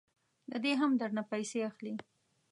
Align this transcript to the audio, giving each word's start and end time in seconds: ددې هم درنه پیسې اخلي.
ددې 0.51 0.73
هم 0.81 0.91
درنه 1.01 1.23
پیسې 1.31 1.59
اخلي. 1.69 1.93